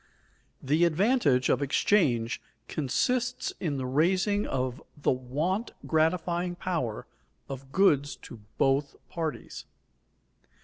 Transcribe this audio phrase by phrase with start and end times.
[0.65, 7.05] _The advantage of exchange consists in the raising of the want gratifying power
[7.47, 9.65] of goods to both parties.